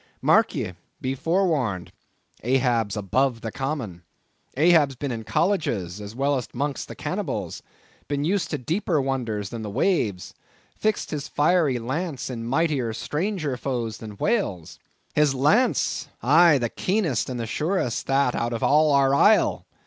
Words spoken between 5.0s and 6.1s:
in colleges,